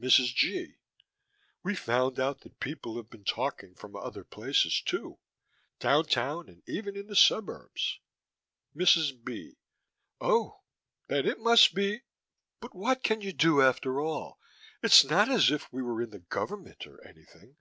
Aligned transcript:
MRS. 0.00 0.34
G.: 0.34 0.76
We 1.62 1.74
found 1.74 2.18
out 2.18 2.40
that 2.40 2.60
people 2.60 2.96
have 2.96 3.10
been 3.10 3.24
talking 3.24 3.74
from 3.74 3.94
other 3.94 4.24
places, 4.24 4.80
too. 4.80 5.18
Downtown 5.80 6.48
and 6.48 6.66
even 6.66 6.96
in 6.96 7.08
the 7.08 7.14
suburbs. 7.14 8.00
MRS. 8.74 9.22
B.: 9.22 9.58
Oh. 10.18 10.62
Then 11.08 11.26
it 11.26 11.40
must 11.40 11.74
be 11.74 12.04
but 12.58 12.74
what 12.74 13.02
can 13.02 13.20
you 13.20 13.34
do, 13.34 13.60
after 13.60 14.00
all? 14.00 14.40
It's 14.82 15.04
not 15.04 15.30
as 15.30 15.50
if 15.50 15.70
we 15.70 15.82
were 15.82 16.00
in 16.00 16.08
the 16.08 16.20
government 16.20 16.86
or 16.86 17.06
anything. 17.06 17.58